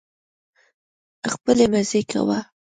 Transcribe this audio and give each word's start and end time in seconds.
خپلې 1.33 1.65
مزې 1.71 2.01
کوه 2.11 2.39